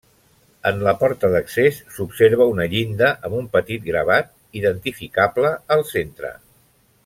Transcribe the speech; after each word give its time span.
En 0.69 0.79
la 0.85 0.93
porta 1.01 1.29
d'accés 1.33 1.81
s'observa 1.97 2.47
una 2.53 2.67
llinda 2.73 3.11
amb 3.29 3.37
un 3.41 3.51
petit 3.59 3.87
gravat 3.93 4.33
identificable 4.63 5.53
al 5.77 5.89
centre. 5.95 6.35